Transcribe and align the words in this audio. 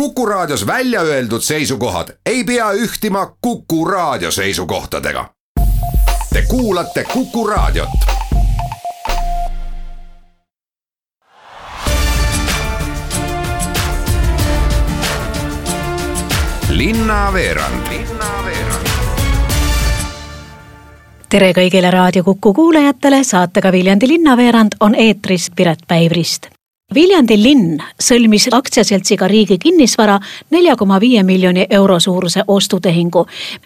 Kuku 0.00 0.26
Raadios 0.26 0.66
välja 0.66 1.00
öeldud 1.00 1.40
seisukohad 1.40 2.08
ei 2.26 2.44
pea 2.44 2.72
ühtima 2.72 3.36
Kuku 3.40 3.84
Raadio 3.84 4.30
seisukohtadega. 4.30 5.30
Te 6.32 6.42
kuulate 6.48 7.04
Kuku 7.04 7.46
Raadiot. 7.46 7.88
linnaveerand 16.68 17.86
tere 21.28 21.52
kõigile 21.52 21.90
Raadio 21.90 22.24
Kuku 22.24 22.52
kuulajatele, 22.54 23.24
saatega 23.24 23.72
Viljandi 23.72 24.08
linnaveerand 24.08 24.76
on 24.80 24.94
eetris 24.94 25.50
Piret 25.56 25.78
Päivrist. 25.88 26.55
Viljandi 26.94 27.34
linn 27.34 27.80
sõlmis 27.98 28.44
aktsiaseltsiga 28.54 29.26
Riigi 29.26 29.56
Kinnisvara 29.58 30.20
nelja 30.54 30.76
koma 30.78 31.00
viie 31.02 31.22
miljoni 31.26 31.64
euro 31.70 31.96
suuruse 32.00 32.44
ostutehingu, 32.46 33.24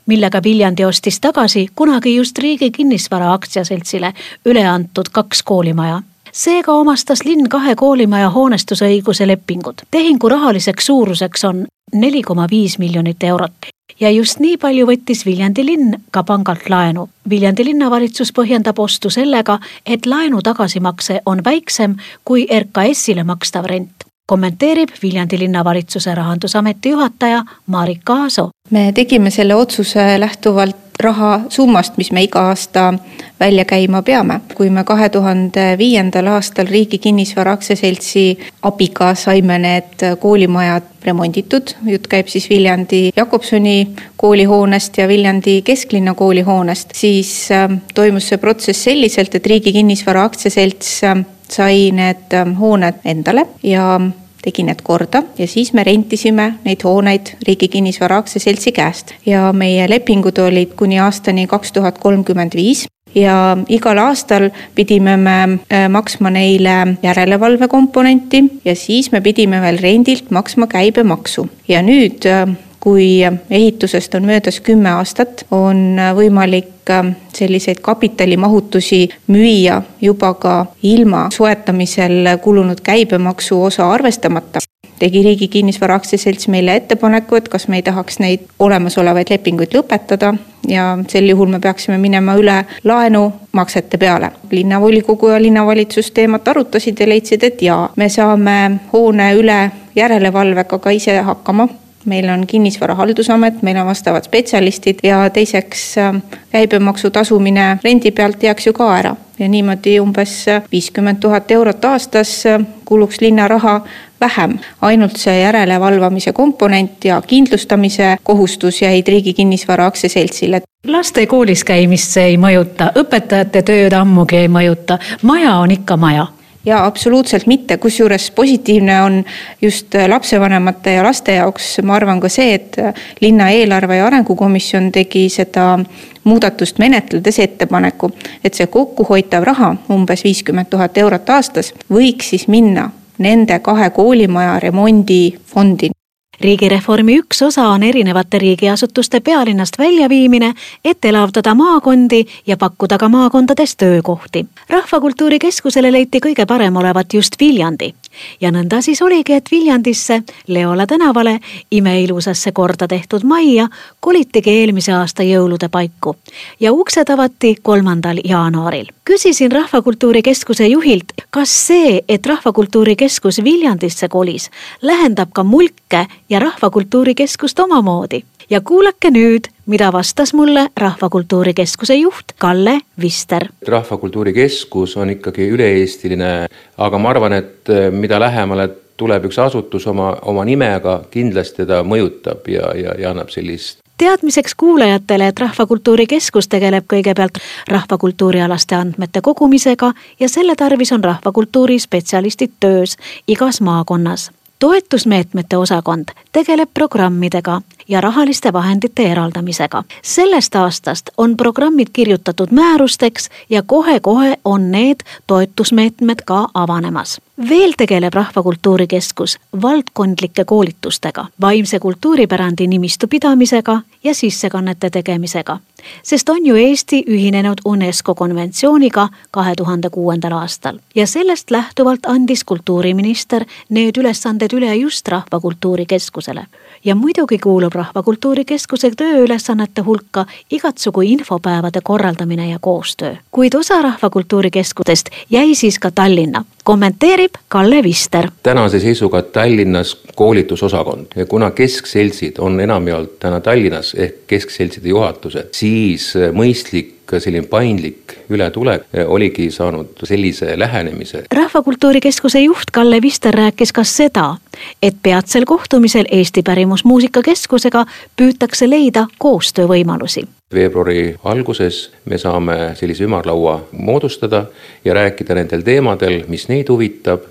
millega 0.08 0.40
Viljandi 0.42 0.86
ostis 0.88 1.20
tagasi 1.20 1.66
kunagi 1.76 2.14
just 2.16 2.38
Riigi 2.38 2.70
Kinnisvara 2.70 3.34
aktsiaseltsile 3.34 4.14
üle 4.48 4.64
antud 4.64 5.12
kaks 5.12 5.42
koolimaja 5.42 6.00
seega 6.32 6.72
omastas 6.72 7.24
linn 7.26 7.48
kahe 7.50 7.74
koolimaja 7.74 8.30
hoonestusõiguse 8.30 9.26
lepingud. 9.26 9.82
tehingu 9.90 10.28
rahaliseks 10.28 10.86
suuruseks 10.86 11.44
on 11.44 11.66
neli 11.92 12.22
koma 12.22 12.46
viis 12.50 12.78
miljonit 12.78 13.22
eurot 13.22 13.70
ja 14.00 14.10
just 14.10 14.40
nii 14.40 14.56
palju 14.56 14.86
võttis 14.88 15.24
Viljandi 15.26 15.64
linn 15.66 15.96
ka 16.10 16.22
pangalt 16.22 16.68
laenu. 16.68 17.08
Viljandi 17.30 17.64
linnavalitsus 17.64 18.32
põhjendab 18.32 18.78
ostu 18.78 19.10
sellega, 19.10 19.58
et 19.86 20.06
laenu 20.06 20.42
tagasimakse 20.42 21.20
on 21.26 21.44
väiksem 21.44 21.96
kui 22.24 22.46
RKS-ile 22.46 23.24
makstav 23.24 23.68
rent 23.70 24.10
kommenteerib 24.30 24.92
Viljandi 25.02 25.38
linnavalitsuse 25.38 26.14
rahandusameti 26.14 26.88
juhataja 26.88 27.42
Marika 27.66 28.14
Aaso. 28.14 28.50
me 28.70 28.92
tegime 28.94 29.30
selle 29.30 29.54
otsuse 29.54 30.20
lähtuvalt 30.20 30.89
rahasummast, 31.00 31.96
mis 31.96 32.12
me 32.12 32.22
iga 32.24 32.48
aasta 32.50 32.92
välja 33.40 33.64
käima 33.64 34.02
peame. 34.02 34.40
kui 34.54 34.70
me 34.70 34.84
kahe 34.84 35.08
tuhande 35.08 35.78
viiendal 35.78 36.26
aastal 36.26 36.66
Riigi 36.66 36.98
Kinnisvara 36.98 37.52
Aktsiaseltsi 37.52 38.38
abiga 38.62 39.14
saime 39.14 39.58
need 39.58 40.04
koolimajad 40.20 40.88
remonditud, 41.04 41.74
jutt 41.86 42.06
käib 42.12 42.28
siis 42.28 42.50
Viljandi 42.50 43.10
Jakobsoni 43.16 43.88
koolihoonest 44.20 44.98
ja 44.98 45.08
Viljandi 45.08 45.62
kesklinna 45.62 46.14
koolihoonest, 46.14 46.94
siis 46.94 47.48
äh, 47.52 47.68
toimus 47.94 48.28
see 48.28 48.38
protsess 48.38 48.84
selliselt, 48.84 49.34
et 49.34 49.46
Riigi 49.46 49.72
Kinnisvara 49.72 50.24
Aktsiaselts 50.28 51.04
äh, 51.04 51.22
sai 51.48 51.90
need 51.96 52.36
äh, 52.36 52.56
hooned 52.58 53.00
endale 53.04 53.46
ja 53.62 54.00
tegi 54.42 54.64
need 54.66 54.82
korda 54.82 55.22
ja 55.38 55.46
siis 55.46 55.72
me 55.72 55.84
rentisime 55.84 56.54
neid 56.64 56.84
hooneid 56.84 57.34
Riigi 57.46 57.68
Kinnisvara 57.68 58.20
Aktsiaseltsi 58.22 58.72
käest. 58.72 59.14
ja 59.26 59.52
meie 59.52 59.88
lepingud 59.90 60.38
olid 60.38 60.74
kuni 60.76 61.00
aastani 61.00 61.46
kaks 61.46 61.72
tuhat 61.72 61.98
kolmkümmend 61.98 62.56
viis 62.56 62.86
ja 63.14 63.56
igal 63.68 63.98
aastal 63.98 64.50
pidime 64.74 65.16
me 65.16 65.36
äh, 65.42 65.88
maksma 65.88 66.30
neile 66.30 66.96
järelevalve 67.02 67.68
komponenti 67.68 68.44
ja 68.64 68.76
siis 68.76 69.12
me 69.12 69.20
pidime 69.20 69.60
veel 69.62 69.78
rendilt 69.82 70.30
maksma 70.30 70.66
käibemaksu 70.70 71.48
ja 71.68 71.82
nüüd 71.82 72.26
äh, 72.26 72.48
kui 72.80 73.20
ehitusest 73.50 74.14
on 74.14 74.26
möödas 74.26 74.60
kümme 74.60 74.90
aastat, 74.90 75.44
on 75.50 76.00
võimalik 76.16 76.90
äh, 76.90 77.12
selliseid 77.34 77.80
kapitalimahutusi 77.82 79.08
müüa 79.28 79.82
juba 80.00 80.34
ka 80.34 80.66
ilma 80.82 81.28
soetamisel 81.32 82.36
kulunud 82.42 82.80
käibemaksu 82.80 83.62
osa 83.64 83.90
arvestamata 83.92 84.60
tegi 85.00 85.22
Riigi 85.22 85.48
Kinnisvara 85.48 85.94
Aktsiaselts 85.94 86.48
meile 86.48 86.74
ettepaneku, 86.76 87.34
et 87.36 87.48
kas 87.48 87.68
me 87.68 87.78
ei 87.80 87.82
tahaks 87.82 88.18
neid 88.20 88.44
olemasolevaid 88.60 89.32
lepinguid 89.32 89.72
lõpetada 89.74 90.34
ja 90.68 90.84
sel 91.08 91.30
juhul 91.32 91.48
me 91.48 91.60
peaksime 91.60 91.96
minema 91.98 92.36
üle 92.36 92.58
laenumaksete 92.84 93.98
peale. 93.98 94.30
linnavolikogu 94.50 95.28
ja 95.28 95.42
linnavalitsus 95.42 96.10
teemat 96.10 96.48
arutasid 96.48 97.00
ja 97.00 97.08
leidsid, 97.08 97.44
et 97.44 97.62
jaa, 97.62 97.88
me 97.96 98.08
saame 98.08 98.56
hoone 98.92 99.32
üle 99.40 99.60
järelevalvega 99.96 100.78
ka 100.78 100.90
ise 100.90 101.16
hakkama 101.24 101.68
meil 102.04 102.28
on 102.28 102.46
kinnisvarahaldusamet, 102.46 103.62
meil 103.62 103.76
on 103.76 103.86
vastavad 103.86 104.24
spetsialistid 104.24 104.98
ja 105.02 105.30
teiseks 105.30 105.98
äh, 105.98 106.22
käibemaksu 106.52 107.10
tasumine 107.10 107.78
rendi 107.84 108.10
pealt 108.10 108.42
jääks 108.42 108.66
ju 108.66 108.72
ka 108.72 108.96
ära. 108.96 109.16
ja 109.38 109.48
niimoodi 109.48 110.00
umbes 110.00 110.46
viiskümmend 110.72 111.20
tuhat 111.20 111.50
eurot 111.50 111.84
aastas 111.84 112.46
äh, 112.46 112.60
kuluks 112.84 113.20
linna 113.20 113.48
raha 113.48 113.80
vähem. 114.20 114.58
ainult 114.80 115.16
see 115.16 115.40
järelevalvamise 115.40 116.32
komponent 116.32 117.04
ja 117.04 117.22
kindlustamise 117.26 118.16
kohustus 118.22 118.82
jäid 118.82 119.08
Riigi 119.08 119.34
Kinnisvara 119.34 119.86
Aktsiaseltsile. 119.86 120.62
laste 120.86 121.26
koolis 121.26 121.64
käimist 121.64 122.10
see 122.10 122.24
ei 122.24 122.36
mõjuta, 122.36 122.92
õpetajate 122.94 123.62
tööd 123.62 123.92
ammugi 123.92 124.36
ei 124.36 124.48
mõjuta, 124.48 124.98
maja 125.22 125.54
on 125.54 125.70
ikka 125.70 125.96
maja 125.96 126.26
ja 126.64 126.84
absoluutselt 126.86 127.46
mitte, 127.46 127.76
kusjuures 127.76 128.30
positiivne 128.30 129.02
on 129.02 129.24
just 129.62 129.94
lapsevanemate 130.08 130.92
ja 130.92 131.04
laste 131.04 131.34
jaoks, 131.34 131.78
ma 131.82 131.96
arvan 131.96 132.20
ka 132.20 132.28
see, 132.28 132.54
et 132.54 132.76
linna 133.20 133.50
eelarve 133.50 133.96
ja 133.96 134.06
arengukomisjon 134.06 134.90
tegi 134.92 135.28
seda 135.32 135.78
muudatust 136.24 136.78
menetledes 136.78 137.38
ettepaneku, 137.38 138.10
et 138.44 138.54
see 138.54 138.66
kokkuhoitav 138.66 139.44
raha, 139.44 139.74
umbes 139.92 140.24
viiskümmend 140.24 140.70
tuhat 140.70 140.98
eurot 140.98 141.30
aastas, 141.30 141.72
võiks 141.90 142.34
siis 142.34 142.48
minna 142.48 142.90
nende 143.20 143.58
kahe 143.64 143.90
koolimaja 143.96 144.58
remondifondi 144.60 145.90
riigireformi 146.40 147.18
üks 147.18 147.42
osa 147.42 147.68
on 147.68 147.82
erinevate 147.82 148.38
riigiasutuste 148.38 149.20
pealinnast 149.20 149.78
väljaviimine, 149.78 150.52
et 150.84 151.04
elavdada 151.04 151.54
maakondi 151.54 152.24
ja 152.46 152.56
pakkuda 152.56 152.98
ka 152.98 153.08
maakondades 153.08 153.76
töökohti. 153.76 154.46
rahvakultuuri 154.68 155.38
Keskusele 155.38 155.92
leiti 155.92 156.18
kõige 156.18 156.46
parem 156.46 156.76
olevat 156.76 157.14
just 157.14 157.40
Viljandi 157.40 157.94
ja 158.40 158.50
nõnda 158.50 158.80
siis 158.82 159.02
oligi, 159.02 159.32
et 159.32 159.50
Viljandisse, 159.50 160.22
Leola 160.46 160.86
tänavale, 160.86 161.38
imeilusasse 161.70 162.52
korda 162.52 162.88
tehtud 162.88 163.24
majja 163.24 163.68
kolitigi 164.00 164.50
eelmise 164.50 164.92
aasta 164.92 165.22
jõulude 165.22 165.68
paiku 165.68 166.16
ja 166.60 166.72
uksed 166.72 167.10
avati 167.10 167.56
kolmandal 167.62 168.20
jaanuaril. 168.24 168.86
küsisin 169.04 169.52
Rahvakultuuri 169.52 170.22
Keskuse 170.22 170.66
juhilt, 170.66 171.12
kas 171.30 171.66
see, 171.66 172.00
et 172.08 172.26
Rahvakultuuri 172.26 172.96
Keskus 172.96 173.44
Viljandisse 173.44 174.08
kolis, 174.08 174.50
lähendab 174.82 175.32
ka 175.32 175.44
mulke 175.44 176.06
ja 176.28 176.38
Rahvakultuuri 176.38 177.14
Keskust 177.14 177.58
omamoodi 177.58 178.24
ja 178.50 178.60
kuulake 178.60 179.10
nüüd, 179.10 179.48
mida 179.66 179.92
vastas 179.92 180.34
mulle 180.34 180.68
Rahvakultuuri 180.76 181.54
Keskuse 181.54 181.94
juht 181.94 182.34
Kalle 182.38 182.80
Vister. 183.00 183.48
rahvakultuuri 183.68 184.32
Keskus 184.32 184.96
on 184.96 185.10
ikkagi 185.10 185.48
üle-eestiline, 185.50 186.48
aga 186.78 186.98
ma 186.98 187.10
arvan, 187.10 187.32
et 187.32 187.68
eh, 187.68 187.90
mida 187.90 188.20
lähemale 188.20 188.68
tuleb 188.96 189.30
üks 189.30 189.38
asutus 189.38 189.86
oma, 189.86 190.16
oma 190.22 190.44
nimega, 190.44 191.00
kindlasti 191.10 191.66
ta 191.66 191.84
mõjutab 191.86 192.48
ja, 192.50 192.74
ja, 192.76 192.96
ja 192.98 193.14
annab 193.14 193.30
sellist 193.30 193.80
teadmiseks 194.00 194.54
kuulajatele, 194.56 195.26
et 195.28 195.40
Rahvakultuuri 195.40 196.06
Keskus 196.08 196.48
tegeleb 196.48 196.86
kõigepealt 196.88 197.36
rahvakultuurialaste 197.68 198.74
andmete 198.74 199.20
kogumisega 199.20 199.92
ja 200.20 200.28
selle 200.28 200.56
tarvis 200.56 200.92
on 200.96 201.04
rahvakultuuri 201.04 201.76
spetsialistid 201.78 202.56
töös 202.64 202.96
igas 203.28 203.60
maakonnas 203.60 204.30
toetusmeetmete 204.60 205.56
osakond 205.56 206.08
tegeleb 206.32 206.68
programmidega 206.74 207.60
ja 207.88 208.00
rahaliste 208.00 208.52
vahendite 208.52 209.12
eraldamisega. 209.12 209.84
sellest 210.02 210.54
aastast 210.54 211.10
on 211.16 211.36
programmid 211.36 211.88
kirjutatud 211.92 212.48
määrusteks 212.50 213.30
ja 213.50 213.62
kohe-kohe 213.62 214.36
on 214.44 214.72
need 214.72 215.00
toetusmeetmed 215.26 216.22
ka 216.24 216.48
avanemas. 216.54 217.20
veel 217.48 217.72
tegeleb 217.76 218.14
Rahvakultuuri 218.14 218.86
Keskus 218.86 219.38
valdkondlike 219.62 220.44
koolitustega, 220.44 221.26
vaimse 221.40 221.78
kultuuripärandi 221.78 222.66
nimistu 222.66 223.06
pidamisega 223.08 223.80
ja 224.04 224.14
sissekannete 224.14 224.90
tegemisega 224.90 225.58
sest 226.02 226.28
on 226.28 226.46
ju 226.46 226.56
Eesti 226.56 227.02
ühinenud 227.08 227.62
UNESCO 227.64 228.14
konventsiooniga 228.14 229.08
kahe 229.30 229.54
tuhande 229.56 229.90
kuuendal 229.90 230.32
aastal 230.32 230.78
ja 230.94 231.06
sellest 231.06 231.50
lähtuvalt 231.50 232.06
andis 232.06 232.44
kultuuriminister 232.44 233.44
need 233.68 233.96
ülesanded 233.96 234.52
üle 234.52 234.74
just 234.74 235.08
Rahvakultuuri 235.08 235.86
Keskusele. 235.86 236.46
Ja 236.84 236.94
muidugi 236.94 237.38
kuulub 237.38 237.74
Rahvakultuuri 237.74 238.44
Keskuse 238.44 238.90
tööülesannete 238.96 239.82
hulka 239.82 240.26
igatsugu 240.50 241.00
infopäevade 241.00 241.80
korraldamine 241.84 242.50
ja 242.50 242.58
koostöö. 242.60 243.14
kuid 243.30 243.54
osa 243.54 243.82
Rahvakultuuri 243.82 244.50
Keskustest 244.50 245.10
jäi 245.30 245.54
siis 245.54 245.78
ka 245.78 245.90
Tallinna 245.90 246.44
kommenteerib 246.64 247.34
Kalle 247.48 247.82
Vister. 247.82 248.30
tänase 248.42 248.80
seisuga 248.80 249.22
Tallinnas 249.22 249.96
koolitusosakond 250.14 251.06
ja 251.16 251.26
kuna 251.26 251.50
keskseltsid 251.50 252.38
on 252.38 252.60
enamjaolt 252.60 253.18
täna 253.18 253.40
Tallinnas 253.40 253.94
ehk 253.94 254.14
keskseltside 254.26 254.88
juhatused, 254.88 255.48
siis 255.52 256.00
siis 256.00 256.14
mõistlik 256.36 256.96
selline 257.18 257.48
paindlik 257.50 258.14
ületulek 258.30 258.86
oligi 259.10 259.48
saanud 259.50 259.98
sellise 260.06 260.54
lähenemise. 260.58 261.24
rahvakultuuri 261.34 262.00
Keskuse 262.00 262.40
juht 262.40 262.70
Kalle 262.72 263.02
Vister 263.02 263.34
rääkis 263.34 263.72
ka 263.72 263.84
seda, 263.84 264.36
et 264.82 264.96
peatsel 265.02 265.44
kohtumisel 265.44 266.04
Eesti 266.10 266.42
Pärimusmuusika 266.42 267.22
Keskusega 267.22 267.86
püütakse 268.16 268.70
leida 268.70 269.06
koostöövõimalusi 269.18 270.26
veebruari 270.54 271.14
alguses 271.30 271.76
me 272.10 272.18
saame 272.18 272.54
sellise 272.74 273.04
ümarlaua 273.06 273.52
moodustada 273.72 274.44
ja 274.84 274.94
rääkida 274.94 275.36
nendel 275.38 275.62
teemadel, 275.62 276.24
mis 276.28 276.48
neid 276.50 276.68
huvitab, 276.72 277.28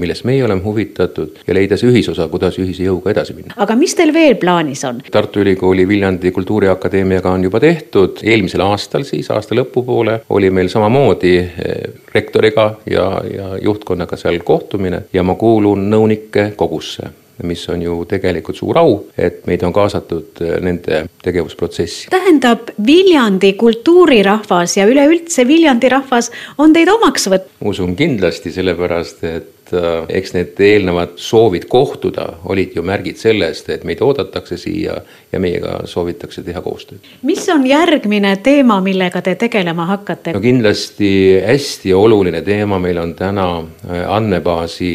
millest 0.00 0.24
meie 0.24 0.44
oleme 0.44 0.64
huvitatud 0.64 1.42
ja 1.46 1.56
leida 1.56 1.76
see 1.76 1.92
ühisosa, 1.92 2.30
kuidas 2.32 2.56
ühise 2.62 2.86
jõuga 2.88 3.12
edasi 3.12 3.36
minna. 3.36 3.52
aga 3.60 3.76
mis 3.76 3.92
teil 3.98 4.14
veel 4.16 4.38
plaanis 4.40 4.86
on? 4.88 5.02
Tartu 5.12 5.44
Ülikooli 5.44 5.84
Viljandi 5.88 6.32
Kultuuriakadeemiaga 6.32 7.36
on 7.36 7.44
juba 7.44 7.60
tehtud, 7.60 8.24
eelmisel 8.24 8.64
aastal 8.64 9.04
siis, 9.04 9.28
aasta 9.30 9.58
lõpupoole, 9.58 10.22
oli 10.32 10.50
meil 10.50 10.72
samamoodi 10.72 11.36
eh, 11.38 11.80
rektoriga 12.14 12.70
ja, 12.88 13.08
ja 13.28 13.56
juhtkonnaga 13.60 14.16
seal 14.16 14.40
kohtumine 14.44 15.04
ja 15.12 15.22
ma 15.22 15.36
kuulun 15.36 15.90
nõunike 15.92 16.54
kogusse 16.56 17.12
mis 17.42 17.62
on 17.68 17.82
ju 17.82 17.96
tegelikult 18.08 18.58
suur 18.58 18.78
au, 18.78 18.98
et 19.18 19.42
meid 19.48 19.62
on 19.66 19.72
kaasatud 19.74 20.42
äh, 20.42 20.58
nende 20.62 21.04
tegevusprotsessi. 21.22 22.10
tähendab, 22.10 22.70
Viljandi 22.86 23.52
kultuurirahvas 23.60 24.76
ja 24.76 24.86
üleüldse 24.88 25.46
Viljandi 25.48 25.88
rahvas 25.92 26.30
on 26.58 26.72
teid 26.72 26.90
omaks 26.92 27.28
võtnud? 27.28 27.50
usun 27.72 27.96
kindlasti, 27.96 28.52
sellepärast 28.52 29.24
et 29.28 29.74
äh, 29.76 29.90
eks 30.18 30.34
need 30.36 30.60
eelnevad 30.60 31.16
soovid 31.16 31.68
kohtuda 31.70 32.28
olid 32.44 32.76
ju 32.76 32.84
märgid 32.86 33.20
sellest, 33.20 33.70
et 33.70 33.84
meid 33.88 34.02
oodatakse 34.02 34.58
siia 34.60 34.98
ja 35.32 35.40
meiega 35.42 35.80
soovitakse 35.88 36.42
teha 36.46 36.62
koostööd. 36.64 37.00
mis 37.22 37.46
on 37.52 37.66
järgmine 37.66 38.36
teema, 38.42 38.80
millega 38.80 39.22
te 39.22 39.34
tegelema 39.34 39.86
hakkate? 39.94 40.34
no 40.36 40.42
kindlasti 40.42 41.12
hästi 41.46 41.94
oluline 41.94 42.42
teema 42.42 42.78
meil 42.82 42.98
on 43.02 43.14
täna 43.18 43.48
äh, 43.62 44.04
andmebaasi 44.10 44.92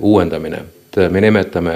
uuendamine 0.00 0.64
et 0.92 1.12
me 1.12 1.20
nimetame 1.20 1.74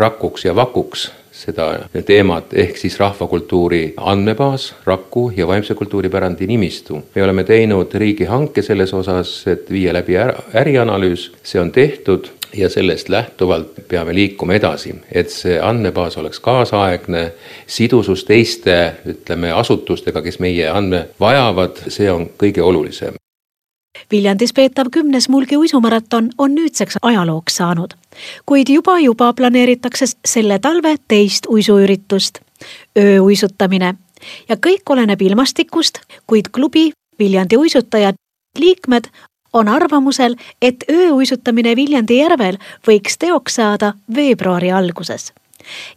rakuks 0.00 0.44
ja 0.44 0.54
vakuks 0.56 1.10
seda 1.36 1.66
teemat, 2.06 2.54
ehk 2.56 2.78
siis 2.80 2.98
rahvakultuuri 3.00 3.94
andmebaas, 3.96 4.74
Raku 4.84 5.32
ja 5.36 5.46
vaimse 5.46 5.74
kultuuripärandi 5.74 6.46
nimistu. 6.46 7.02
me 7.14 7.24
oleme 7.24 7.44
teinud 7.44 7.94
riigihanke 7.94 8.62
selles 8.62 8.94
osas, 8.94 9.46
et 9.46 9.70
viia 9.70 9.92
läbi 9.92 10.16
ärianalüüs, 10.54 11.32
see 11.42 11.60
on 11.60 11.72
tehtud 11.72 12.30
ja 12.56 12.68
sellest 12.68 13.08
lähtuvalt 13.08 13.88
peame 13.88 14.14
liikuma 14.14 14.54
edasi, 14.54 14.94
et 15.12 15.30
see 15.30 15.60
andmebaas 15.60 16.16
oleks 16.16 16.40
kaasaegne, 16.40 17.32
sidusus 17.66 18.24
teiste, 18.24 18.94
ütleme, 19.06 19.52
asutustega, 19.52 20.22
kes 20.22 20.40
meie 20.40 20.70
andme 20.70 21.06
vajavad, 21.20 21.84
see 21.88 22.10
on 22.12 22.30
kõige 22.38 22.62
olulisem. 22.62 23.20
Viljandis 24.10 24.52
peetav 24.52 24.90
kümnes 24.92 25.28
Mulgi 25.28 25.56
uisumaraton 25.56 26.30
on 26.38 26.54
nüüdseks 26.54 26.98
ajalooks 27.02 27.56
saanud, 27.56 27.94
kuid 28.46 28.68
juba-juba 28.68 29.32
planeeritakse 29.32 30.06
selle 30.24 30.58
talve 30.58 30.96
teist 31.08 31.46
uisuüritust, 31.46 32.38
ööuisutamine 32.98 33.94
ja 34.48 34.56
kõik 34.56 34.90
oleneb 34.90 35.22
ilmastikust, 35.22 36.00
kuid 36.26 36.52
klubi 36.52 36.90
Viljandi 37.18 37.56
uisutajad 37.56 38.14
liikmed 38.58 39.08
on 39.52 39.68
arvamusel, 39.68 40.36
et 40.62 40.84
ööuisutamine 40.92 41.76
Viljandi 41.76 42.18
järvel 42.20 42.58
võiks 42.88 43.18
teoks 43.18 43.54
saada 43.60 43.94
veebruari 44.14 44.72
alguses. 44.72 45.32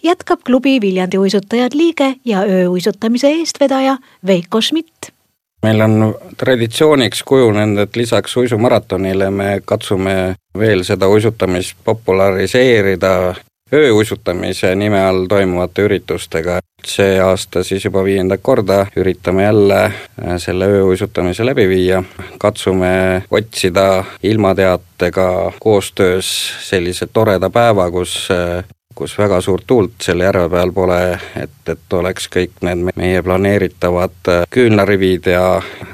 jätkab 0.04 0.40
klubi 0.44 0.82
Viljandi 0.82 1.18
uisutajad 1.18 1.74
liige 1.74 2.16
ja 2.26 2.42
ööuisutamise 2.42 3.28
eestvedaja 3.28 3.98
Veiko 4.26 4.62
Schmidt 4.62 5.19
meil 5.64 5.82
on 5.82 6.16
traditsiooniks 6.38 7.24
kujunenud, 7.24 7.84
et 7.84 7.96
lisaks 7.96 8.38
uisumaratonile 8.38 9.30
me 9.32 9.62
katsume 9.66 10.36
veel 10.58 10.84
seda 10.84 11.08
uisutamist 11.08 11.78
populariseerida 11.84 13.36
ööuisutamise 13.74 14.76
nime 14.76 15.02
all 15.02 15.26
toimuvate 15.26 15.82
üritustega. 15.82 16.60
see 16.86 17.20
aasta 17.20 17.64
siis 17.64 17.84
juba 17.86 18.04
viiendat 18.04 18.40
korda 18.42 18.86
üritame 18.96 19.44
jälle 19.44 19.84
äh, 19.84 19.94
selle 20.38 20.66
ööuisutamise 20.66 21.46
läbi 21.46 21.68
viia, 21.70 22.04
katsume 22.38 23.24
otsida 23.32 24.04
ilmateatega 24.24 25.52
koostöös 25.60 26.54
sellise 26.62 27.08
toreda 27.14 27.50
päeva, 27.50 27.92
kus 27.92 28.28
äh, 28.32 28.64
kus 29.00 29.16
väga 29.18 29.40
suurt 29.42 29.68
tuult 29.68 30.04
selle 30.04 30.28
järve 30.28 30.50
peal 30.52 30.74
pole, 30.76 31.00
et, 31.40 31.60
et 31.72 31.96
oleks 31.96 32.28
kõik 32.32 32.60
need 32.68 32.90
meie 33.00 33.22
planeeritavad 33.24 34.32
äh, 34.32 34.46
küünlarivid 34.52 35.32
ja 35.32 35.44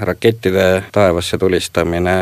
rakettide 0.10 0.68
taevasse 0.96 1.38
tulistamine 1.38 2.16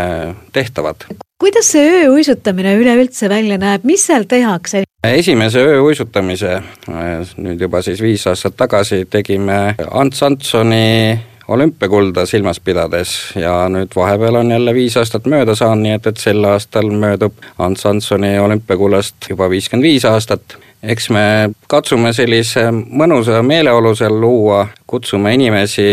tehtavad. 0.53 1.07
kuidas 1.39 1.71
see 1.75 2.03
ööuisutamine 2.03 2.75
üleüldse 2.79 3.29
välja 3.29 3.57
näeb, 3.57 3.87
mis 3.87 4.05
seal 4.07 4.27
tehakse? 4.27 4.83
esimese 5.07 5.63
ööuisutamise, 5.63 6.55
äh, 6.91 7.35
nüüd 7.37 7.63
juba 7.67 7.81
siis 7.81 8.01
viis 8.03 8.27
aastat 8.27 8.59
tagasi, 8.59 9.05
tegime 9.09 9.75
Ants 9.91 10.23
Antsoni 10.23 11.19
olümpiakulda 11.47 12.25
silmas 12.25 12.59
pidades 12.59 13.15
ja 13.35 13.69
nüüd 13.69 13.95
vahepeal 13.95 14.35
on 14.41 14.51
jälle 14.51 14.73
viis 14.73 14.97
aastat 14.97 15.25
mööda 15.29 15.55
saanud, 15.55 15.83
nii 15.83 15.95
et, 15.97 16.07
et 16.07 16.21
sel 16.21 16.43
aastal 16.47 16.89
möödub 16.89 17.39
Ants 17.57 17.85
Antsoni 17.85 18.37
olümpiakullast 18.39 19.29
juba 19.29 19.49
viiskümmend 19.49 19.87
viis 19.87 20.05
aastat. 20.05 20.57
Eks 20.83 21.09
me 21.15 21.25
katsume 21.71 22.11
sellise 22.13 22.67
mõnusa 22.71 23.39
meeleolu 23.43 23.95
seal 23.95 24.19
luua, 24.19 24.67
kutsume 24.87 25.33
inimesi 25.33 25.87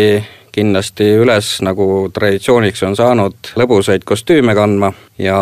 kindlasti 0.50 1.06
üles, 1.22 1.52
nagu 1.62 2.08
traditsiooniks 2.14 2.82
on 2.86 2.96
saanud, 2.98 3.52
lõbusaid 3.58 4.02
kostüüme 4.06 4.54
kandma 4.58 4.90
ja 5.18 5.38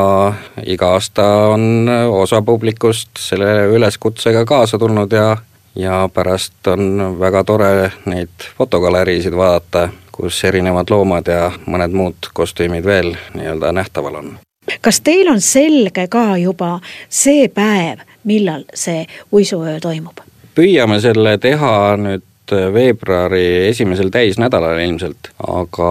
iga 0.68 0.92
aasta 0.98 1.24
on 1.54 1.88
osa 2.12 2.42
publikust 2.44 3.16
selle 3.20 3.70
üleskutsega 3.72 4.44
kaasa 4.48 4.78
tulnud 4.78 5.12
ja 5.12 5.30
ja 5.74 6.08
pärast 6.14 6.66
on 6.66 7.16
väga 7.20 7.44
tore 7.44 7.92
neid 8.04 8.48
fotogaleriisid 8.58 9.36
vaadata, 9.36 9.88
kus 10.12 10.44
erinevad 10.44 10.90
loomad 10.90 11.28
ja 11.30 11.50
mõned 11.66 11.94
muud 11.94 12.30
kostüümid 12.34 12.84
veel 12.84 13.14
nii-öelda 13.34 13.72
nähtaval 13.72 14.14
on. 14.14 14.38
kas 14.80 15.00
teil 15.00 15.28
on 15.30 15.40
selge 15.40 16.08
ka 16.08 16.36
juba 16.36 16.80
see 17.08 17.48
päev, 17.48 18.04
millal 18.24 18.64
see 18.74 19.06
uisuöö 19.32 19.80
toimub? 19.80 20.20
püüame 20.54 21.00
selle 21.00 21.38
teha 21.38 21.96
nüüd 21.96 22.27
veebruari 22.52 23.68
esimesel 23.68 24.10
täisnädalal 24.14 24.78
ilmselt, 24.82 25.30
aga 25.46 25.90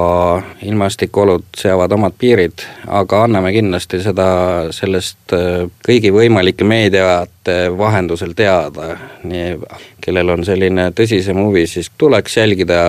ilmastikuolud 0.66 1.46
seavad 1.58 1.92
omad 1.92 2.16
piirid, 2.20 2.64
aga 2.88 3.24
anname 3.28 3.52
kindlasti 3.56 4.02
seda, 4.04 4.30
sellest 4.76 5.36
äh, 5.36 5.68
kõigi 5.88 6.14
võimalike 6.14 6.68
meediate 6.68 7.58
vahendusel 7.78 8.34
teada, 8.38 8.96
nii 9.28 9.54
kellel 10.04 10.34
on 10.36 10.46
selline 10.48 10.90
tõsisem 10.96 11.40
huvi, 11.42 11.68
siis 11.68 11.92
tuleks 11.98 12.38
jälgida 12.38 12.80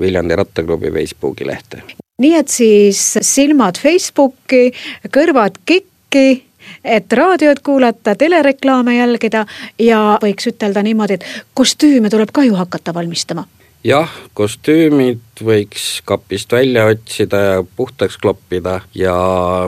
Viljandi 0.00 0.36
Rattaklubi 0.36 0.92
Facebooki 0.94 1.46
lehte. 1.46 1.82
nii 2.20 2.36
et 2.36 2.48
siis 2.52 3.00
silmad 3.24 3.78
Facebooki, 3.80 4.70
kõrvad 5.08 5.62
KIK-i 5.64 6.49
et 6.84 7.12
raadiot 7.12 7.60
kuulata, 7.64 8.14
telereklaame 8.14 8.96
jälgida 8.96 9.46
ja 9.78 10.18
võiks 10.22 10.50
ütelda 10.52 10.82
niimoodi, 10.82 11.20
et 11.20 11.46
kostüüme 11.54 12.10
tuleb 12.10 12.32
ka 12.32 12.44
ju 12.44 12.54
hakata 12.54 12.94
valmistama. 12.94 13.46
Jah, 13.84 14.10
kostüümid 14.36 15.40
võiks 15.40 16.02
kapist 16.04 16.52
välja 16.52 16.82
otsida 16.92 17.38
ja 17.40 17.62
puhtaks 17.76 18.18
kloppida 18.20 18.82
ja 18.94 19.14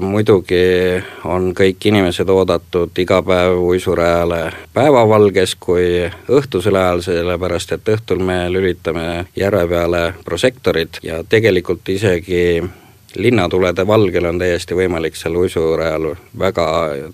muidugi 0.04 1.00
on 1.24 1.54
kõik 1.56 1.86
inimesed 1.88 2.28
oodatud 2.28 3.00
iga 3.00 3.22
päev 3.24 3.56
uisurajale 3.56 4.42
päevavalges 4.76 5.56
kui 5.56 6.10
õhtusel 6.28 6.76
ajal, 6.76 7.00
sellepärast 7.08 7.72
et 7.72 7.88
õhtul 7.94 8.20
me 8.20 8.36
lülitame 8.52 9.24
järve 9.32 9.64
peale 9.72 10.04
prožektorid 10.28 11.00
ja 11.08 11.22
tegelikult 11.24 11.88
isegi 11.88 12.60
linnatulede 13.16 13.86
valgel 13.86 14.24
on 14.30 14.38
täiesti 14.38 14.76
võimalik 14.76 15.16
seal 15.16 15.36
uisurajal 15.36 16.14
väga 16.38 16.66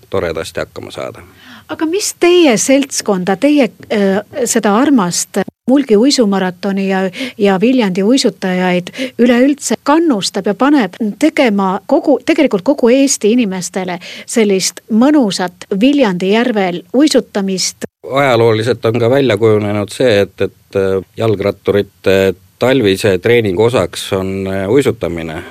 toredasti 0.09 0.59
hakkama 0.59 0.91
saada. 0.91 1.21
aga 1.69 1.85
mis 1.85 2.13
teie 2.19 2.57
seltskonda, 2.57 3.35
teie 3.35 3.69
äh, 3.93 4.21
seda 4.45 4.75
armast 4.75 5.43
Mulgi 5.69 5.97
uisumaratoni 5.97 6.89
ja, 6.89 6.99
ja 7.37 7.59
Viljandi 7.61 8.03
uisutajaid 8.03 8.87
üleüldse 9.21 9.75
kannustab 9.83 10.47
ja 10.49 10.55
paneb 10.57 10.95
tegema 11.21 11.79
kogu, 11.85 12.17
tegelikult 12.25 12.65
kogu 12.65 12.89
Eesti 12.89 13.35
inimestele 13.35 13.99
sellist 14.25 14.81
mõnusat 14.89 15.69
Viljandi 15.81 16.31
järvel 16.33 16.81
uisutamist? 16.93 17.85
ajalooliselt 18.13 18.85
on 18.85 18.99
ka 18.99 19.09
välja 19.09 19.37
kujunenud 19.37 19.93
see, 19.93 20.21
et, 20.25 20.41
et 20.41 20.79
jalgratturite 21.17 22.33
talvise 22.59 23.17
treeningu 23.17 23.63
osaks 23.63 24.13
on 24.13 24.47
uisutamine 24.67 25.43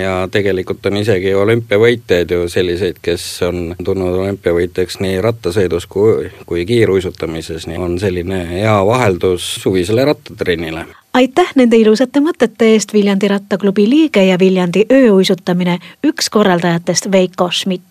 ja 0.00 0.28
tegelikult 0.30 0.86
on 0.86 0.96
isegi 1.02 1.34
olümpiavõitjaid 1.34 2.30
ju 2.30 2.48
selliseid, 2.48 3.00
kes 3.02 3.26
on 3.48 3.74
tulnud 3.84 4.18
olümpiavõitjaks 4.24 5.00
nii 5.02 5.20
rattasõidus 5.24 5.86
kui, 5.90 6.30
kui 6.46 6.66
kiiruisutamises, 6.66 7.66
nii 7.70 7.78
on 7.78 7.98
selline 7.98 8.44
hea 8.50 8.76
vaheldus 8.86 9.54
suvisele 9.62 10.04
rattatrennile 10.04 10.86
aitäh 11.14 11.52
nende 11.54 11.78
ilusate 11.78 12.20
mõtete 12.20 12.72
eest, 12.74 12.92
Viljandi 12.92 13.28
Rattaklubi 13.30 13.86
liige 13.90 14.24
ja 14.26 14.38
Viljandi 14.38 14.86
ööuisutamine, 14.92 15.78
üks 16.06 16.30
korraldajatest 16.30 17.10
Veiko 17.12 17.50
Schmidt. 17.50 17.82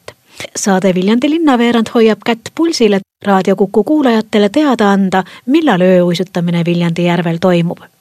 saade 0.55 0.95
Viljandi 0.95 1.29
linnaveerand 1.29 1.91
hoiab 1.93 2.19
kätt 2.25 2.49
pulsil, 2.55 2.93
et 2.93 3.03
Raadio 3.25 3.55
Kuku 3.55 3.83
kuulajatele 3.83 4.49
teada 4.49 4.91
anda, 4.91 5.23
millal 5.45 5.81
ööuisutamine 5.81 6.65
Viljandi 6.65 7.05
järvel 7.05 7.37
toimub. 7.37 7.92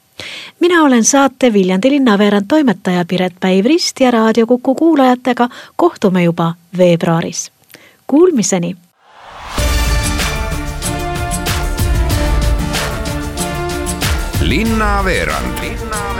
Mina 0.59 0.83
olen 0.83 1.03
saate 1.03 1.53
Viljandi 1.53 1.89
linnaveerand 1.89 2.45
toimetaja 2.47 3.05
Piret 3.07 3.33
Päiv-Rist 3.39 3.99
ja 3.99 4.11
Raadio 4.11 4.47
Kuku 4.47 4.75
kuulajatega 4.75 5.49
kohtume 5.75 6.23
juba 6.23 6.53
veebruaris. 6.77 7.51
Kuulmiseni 8.07 8.75
linnaveerand. 14.41 15.47
linnaveerand 15.59 16.12